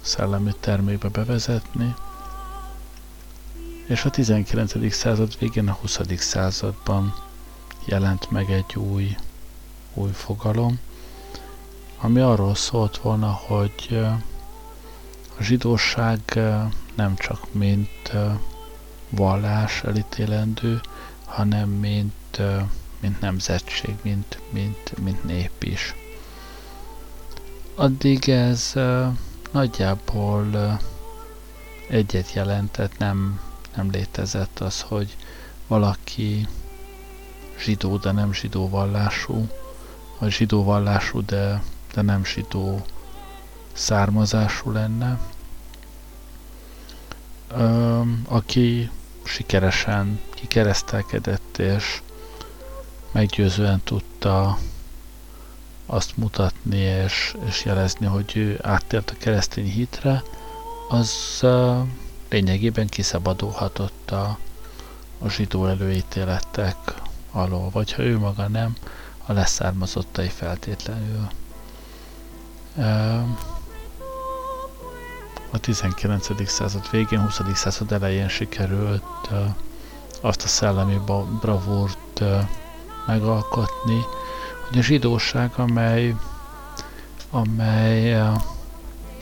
[0.00, 1.94] szellemi termékbe bevezetni.
[3.86, 4.92] És a 19.
[4.92, 6.00] század végén, a 20.
[6.16, 7.14] században
[7.84, 9.16] jelent meg egy új,
[9.94, 10.78] új fogalom,
[12.00, 14.00] ami arról szólt volna, hogy
[15.38, 16.20] a zsidóság
[16.94, 18.12] nem csak mint
[19.10, 20.80] vallás elítélendő,
[21.24, 22.40] hanem mint,
[23.00, 25.94] mint nemzetség, mint, mint, mint nép is.
[27.74, 28.72] Addig ez
[29.50, 30.78] nagyjából
[31.88, 33.40] egyet jelentett, nem,
[33.76, 35.16] nem létezett az, hogy
[35.66, 36.48] valaki
[37.58, 39.48] zsidó, de nem zsidó vallású,
[40.18, 41.62] vagy zsidó vallású, de,
[41.94, 42.84] de nem zsidó
[43.72, 45.18] származású lenne.
[47.48, 48.90] Ö, aki
[49.24, 52.02] sikeresen kikeresztelkedett és
[53.20, 54.58] meggyőzően tudta
[55.86, 60.22] azt mutatni és, és jelezni, hogy ő áttért a keresztény hitre,
[60.88, 61.78] az uh,
[62.28, 64.38] lényegében kiszabadulhatott a,
[65.18, 66.76] a zsidó előítéletek
[67.30, 68.74] alól, vagy ha ő maga nem,
[69.26, 71.28] a leszármazottai feltétlenül.
[75.50, 76.48] A 19.
[76.48, 77.40] század végén, 20.
[77.54, 79.30] század elején sikerült
[80.20, 81.00] azt a szellemi
[81.40, 82.22] bravúrt
[83.10, 84.04] megalkotni,
[84.68, 86.14] hogy a zsidóság, amely,
[87.30, 88.42] amely uh,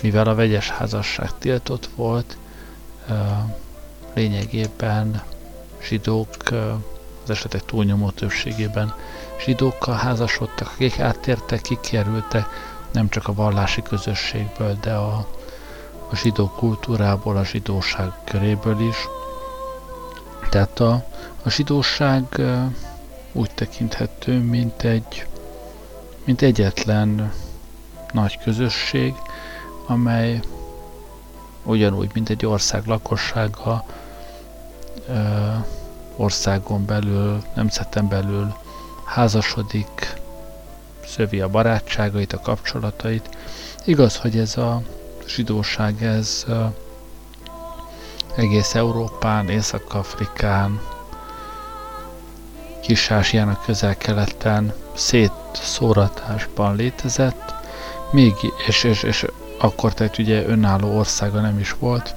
[0.02, 2.36] mivel a vegyes házasság tiltott volt,
[3.08, 3.16] uh,
[4.14, 5.22] lényegében
[5.88, 6.58] zsidók uh,
[7.22, 8.94] az esetek túlnyomó többségében
[9.44, 12.46] zsidókkal házasodtak, akik áttértek, kikerültek
[12.92, 15.26] nem csak a vallási közösségből, de a
[16.10, 18.96] a zsidó kultúrából, a zsidóság köréből is.
[20.50, 21.04] Tehát a,
[21.42, 22.24] a zsidóság
[23.38, 25.26] úgy tekinthető, mint egy
[26.24, 27.32] mint egyetlen
[28.12, 29.14] nagy közösség,
[29.86, 30.40] amely
[31.62, 33.84] ugyanúgy, mint egy ország lakossága
[36.16, 38.54] országon belül, nemzeten belül
[39.04, 40.14] házasodik,
[41.06, 43.28] szövi a barátságait, a kapcsolatait.
[43.84, 44.82] Igaz, hogy ez a
[45.26, 46.44] zsidóság ez
[48.36, 50.80] egész Európán, Észak-Afrikán,
[52.88, 57.54] Kis-Ázsiának közel-keleten szétszóratásban létezett,
[58.10, 58.34] még,
[58.66, 59.26] és, és, és
[59.58, 62.14] akkor tehát ugye önálló országa nem is volt,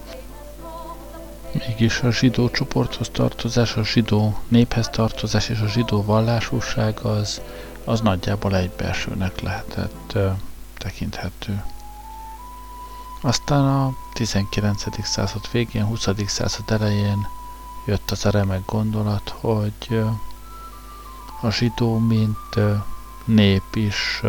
[1.51, 7.41] mégis a zsidó csoporthoz tartozás, a zsidó néphez tartozás és a zsidó vallásúság az,
[7.85, 10.31] az nagyjából egybeesőnek lehetett uh,
[10.77, 11.63] tekinthető.
[13.21, 15.05] Aztán a 19.
[15.05, 16.07] század végén, 20.
[16.25, 17.27] század elején
[17.85, 20.03] jött az a remek gondolat, hogy
[21.41, 22.55] a zsidó, mint
[23.25, 24.21] nép is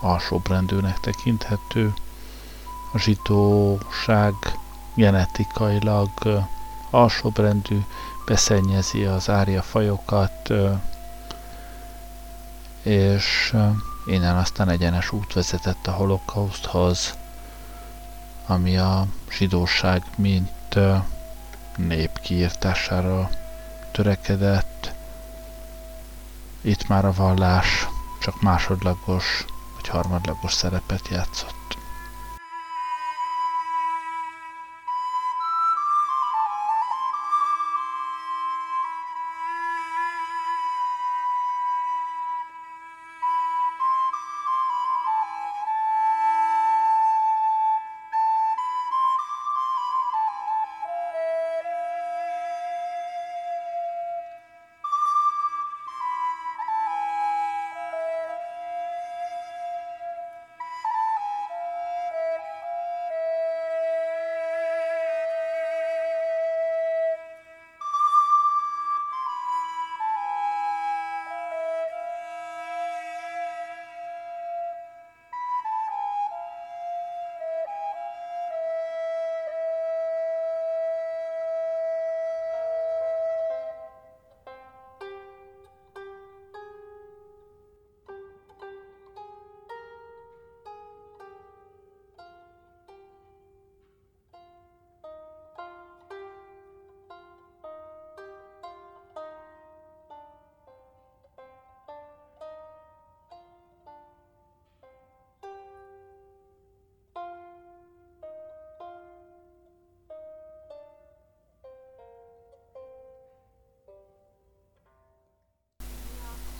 [0.00, 1.94] alsóbrendűnek tekinthető.
[2.92, 4.34] A zsidóság
[4.94, 6.10] genetikailag
[6.90, 7.80] alsóbrendű,
[8.26, 10.52] beszennyezi az árja fajokat,
[12.82, 13.56] és
[14.06, 17.14] innen aztán egyenes út vezetett a holokauszthoz,
[18.46, 20.78] ami a zsidóság mint
[21.76, 23.30] nép kiírtására
[23.92, 24.94] törekedett.
[26.62, 27.88] Itt már a vallás
[28.18, 29.44] csak másodlagos
[29.74, 31.61] vagy harmadlagos szerepet játszott.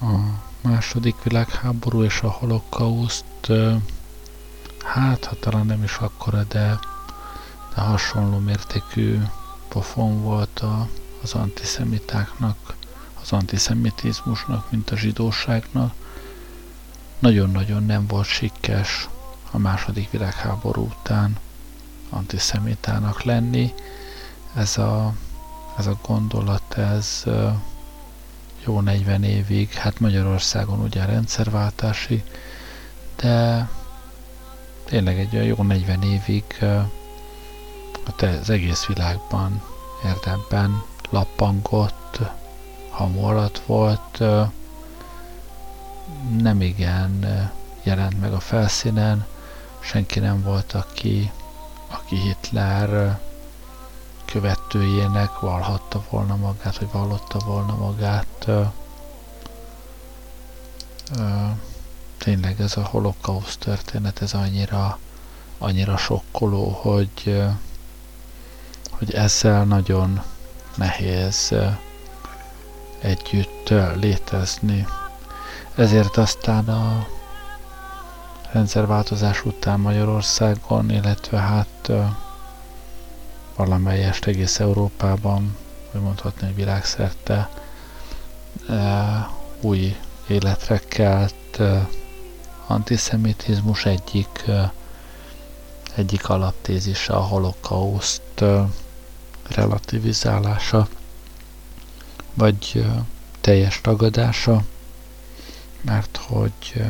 [0.03, 3.53] A második világháború és a holokauszt,
[4.85, 6.79] hát ha talán nem is akkora, de,
[7.75, 9.23] de hasonló mértékű
[9.69, 10.89] pofon volt a,
[11.23, 12.75] az antiszemitáknak,
[13.23, 15.95] az antiszemitizmusnak, mint a zsidóságnak.
[17.19, 19.09] Nagyon-nagyon nem volt sikkes
[19.51, 21.37] a második világháború után
[22.11, 23.75] antiszemitának lenni.
[24.55, 25.15] Ez a,
[25.79, 27.23] ez a gondolat, ez
[28.65, 32.23] jó 40 évig, hát Magyarországon ugye rendszerváltási,
[33.17, 33.69] de
[34.85, 36.45] tényleg egy olyan jó 40 évig
[38.17, 39.63] az egész világban
[40.05, 42.19] érdemben lappangott,
[42.91, 44.23] hamu alatt volt,
[46.39, 47.27] nem igen
[47.83, 49.27] jelent meg a felszínen,
[49.81, 51.31] senki nem volt, aki,
[51.89, 53.19] aki Hitler
[54.33, 58.45] követőjének valhatta volna magát, vagy vallotta volna magát.
[58.47, 58.63] Ö,
[61.19, 61.47] ö,
[62.19, 64.99] tényleg ez a holokauszt történet, ez annyira,
[65.59, 67.43] annyira sokkoló, hogy,
[68.91, 70.23] hogy ezzel nagyon
[70.75, 71.55] nehéz
[73.01, 74.87] együtt létezni.
[75.75, 77.07] Ezért aztán a
[78.53, 81.93] rendszerváltozás után Magyarországon, illetve hát
[83.57, 85.57] valamelyest egész Európában,
[85.93, 87.51] vagy mondhatni, hogy világszerte
[89.61, 89.97] új
[90.29, 91.61] életre kelt
[92.67, 94.45] antiszemitizmus egyik,
[95.95, 98.45] egyik alaptézise a holokauszt
[99.49, 100.89] relativizálása,
[102.35, 102.87] vagy
[103.41, 104.65] teljes tagadása,
[105.81, 106.83] mert hogy,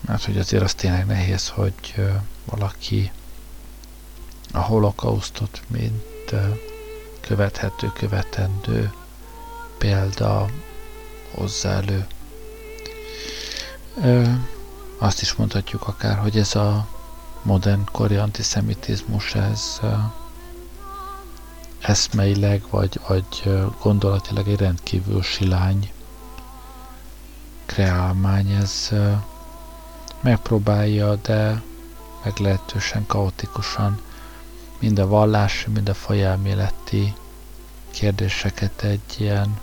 [0.00, 1.94] mert hogy azért az tényleg nehéz, hogy
[2.44, 3.10] valaki
[4.52, 6.34] a holokausztot, mint
[7.20, 8.92] követhető, követendő
[9.78, 10.46] példa
[11.34, 12.06] hozzá elő.
[14.98, 16.86] Azt is mondhatjuk akár, hogy ez a
[17.42, 19.80] modern kori antiszemitizmus, ez
[21.80, 23.42] eszmeileg vagy, vagy
[23.82, 25.92] gondolatilag egy rendkívül silány
[27.66, 28.88] kreálmány, ez
[30.20, 31.62] megpróbálja, de
[32.24, 34.00] meglehetősen kaotikusan
[34.80, 37.14] mind a vallási, mind a fajelméleti
[37.90, 39.60] kérdéseket egy ilyen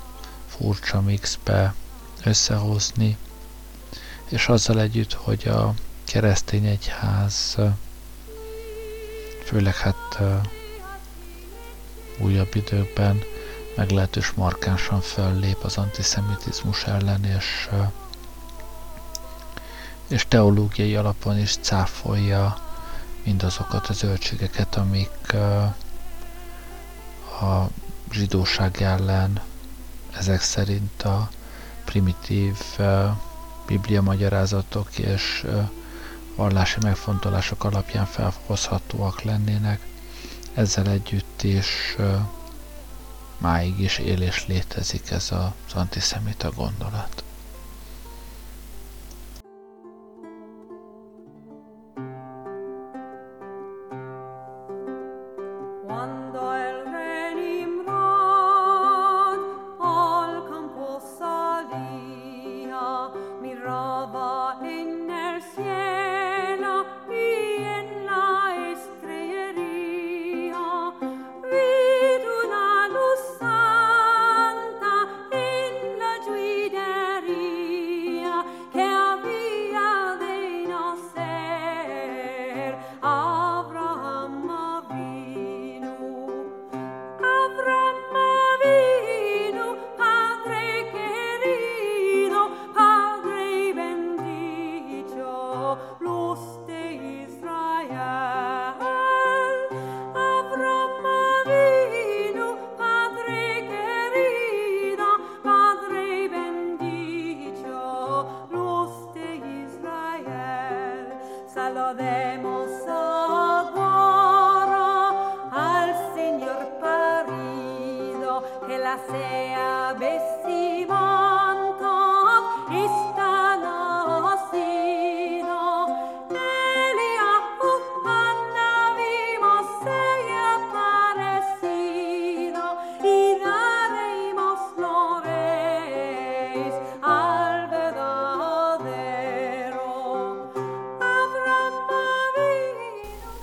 [0.47, 1.74] furcsa mixbe
[2.24, 3.18] összehozni,
[4.30, 7.57] és azzal együtt, hogy a keresztény egyház
[9.45, 10.20] főleg hát
[12.18, 13.22] újabb időkben
[13.76, 17.70] meglehetős markánsan föllép az antiszemitizmus ellen, és,
[20.07, 22.66] és teológiai alapon is cáfolja
[23.28, 25.34] mindazokat a zöldségeket, amik
[27.41, 27.69] a
[28.11, 29.41] zsidóság ellen
[30.17, 31.30] ezek szerint a
[31.86, 32.57] primitív
[33.65, 35.45] biblia magyarázatok és
[36.36, 39.80] vallási megfontolások alapján felhozhatóak lennének.
[40.53, 41.95] Ezzel együtt is
[43.38, 47.23] máig is él és létezik ez az antiszemita gondolat.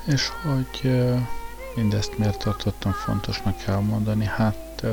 [0.05, 1.05] És hogy
[1.75, 4.85] mindezt miért tartottam fontosnak elmondani, hát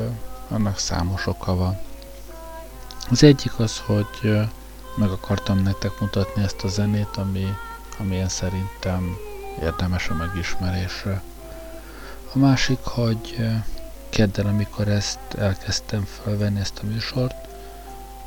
[0.48, 1.78] annak számos oka van.
[3.10, 4.38] Az egyik az, hogy
[4.96, 7.46] meg akartam nektek mutatni ezt a zenét, ami,
[7.98, 9.16] amilyen szerintem
[9.60, 11.22] érdemes a megismerésre.
[12.34, 13.36] A másik, hogy
[14.08, 17.48] kedden, amikor ezt elkezdtem felvenni ezt a műsort,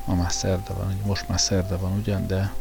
[0.05, 2.53] ma már szerda van, most már szerda van ugyan, de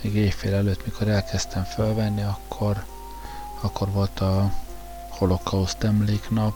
[0.00, 2.84] még éjfél előtt, mikor elkezdtem felvenni, akkor,
[3.60, 4.52] akkor volt a
[5.08, 6.54] holokauszt emléknap,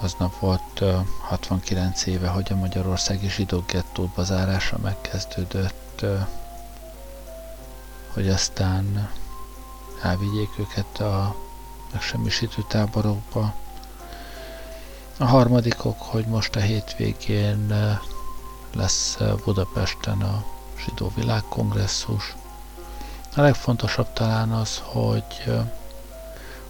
[0.00, 6.04] aznap volt uh, 69 éve, hogy a Magyarországi zsidó gettót bazárása megkezdődött,
[8.12, 9.10] hogy aztán
[10.02, 11.34] elvigyék őket a
[11.92, 13.54] megsemmisítő táborokba.
[15.18, 17.74] A harmadikok, hogy most a hétvégén
[18.72, 20.44] lesz Budapesten a
[20.84, 22.34] zsidó világkongresszus.
[23.36, 25.52] A legfontosabb talán az, hogy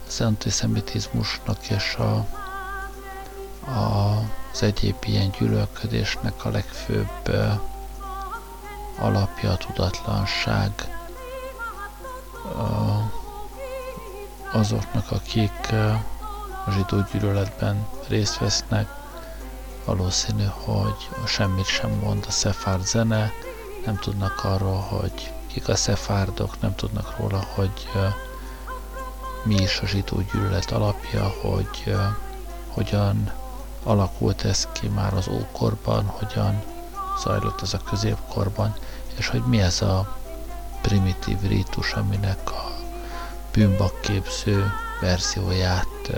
[0.07, 2.15] az antiszemitizmusnak és a,
[3.71, 4.19] a,
[4.53, 7.35] az egyéb ilyen gyűlölködésnek a legfőbb
[8.99, 10.71] alapja a tudatlanság.
[14.53, 15.73] Azoknak, akik
[16.67, 18.89] a zsidó gyűlöletben részt vesznek,
[19.85, 23.33] valószínű, hogy semmit sem mond a szefárd zene,
[23.85, 27.89] nem tudnak arról, hogy kik a szefárdok, nem tudnak róla, hogy
[29.43, 31.97] mi is a zsidó gyűlölet alapja, hogy
[32.69, 33.33] hogyan
[33.83, 36.63] alakult ez ki már az ókorban, hogyan
[37.23, 38.75] zajlott ez a középkorban,
[39.17, 40.17] és hogy mi ez a
[40.81, 42.73] primitív rítus, aminek a
[43.53, 46.11] bűnbakképző verzióját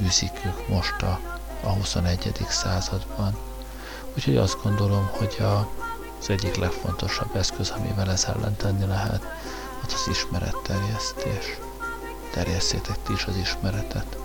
[0.00, 1.20] űzik ők most a,
[1.62, 2.32] a 21.
[2.48, 3.36] században.
[4.16, 5.83] Úgyhogy azt gondolom, hogy a
[6.24, 9.22] az egyik legfontosabb eszköz, amivel ez ellen tenni lehet,
[9.86, 11.58] az az ismeretterjesztés.
[12.32, 14.16] Terjesszétek ti is az ismeretet.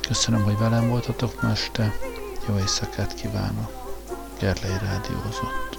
[0.00, 1.92] Köszönöm, hogy velem voltatok ma este.
[2.48, 3.70] Jó éjszakát kívánok.
[4.38, 5.73] Gerlei Rádiózott.